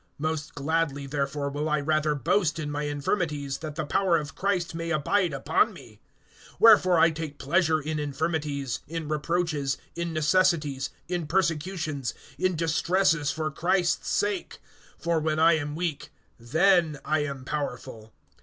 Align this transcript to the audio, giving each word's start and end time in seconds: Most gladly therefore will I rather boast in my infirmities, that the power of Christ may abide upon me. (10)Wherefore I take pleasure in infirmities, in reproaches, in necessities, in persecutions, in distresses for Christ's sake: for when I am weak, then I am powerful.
Most 0.17 0.55
gladly 0.55 1.05
therefore 1.05 1.51
will 1.51 1.69
I 1.69 1.79
rather 1.79 2.15
boast 2.15 2.57
in 2.57 2.71
my 2.71 2.85
infirmities, 2.85 3.59
that 3.59 3.75
the 3.75 3.85
power 3.85 4.17
of 4.17 4.33
Christ 4.33 4.73
may 4.73 4.89
abide 4.89 5.31
upon 5.31 5.73
me. 5.73 5.99
(10)Wherefore 6.59 6.99
I 6.99 7.11
take 7.11 7.37
pleasure 7.37 7.79
in 7.79 7.99
infirmities, 7.99 8.79
in 8.87 9.07
reproaches, 9.07 9.77
in 9.95 10.11
necessities, 10.11 10.89
in 11.07 11.27
persecutions, 11.27 12.15
in 12.39 12.55
distresses 12.55 13.29
for 13.29 13.51
Christ's 13.51 14.09
sake: 14.09 14.57
for 14.97 15.19
when 15.19 15.37
I 15.37 15.53
am 15.53 15.75
weak, 15.75 16.11
then 16.39 16.97
I 17.05 17.19
am 17.19 17.45
powerful. 17.45 18.11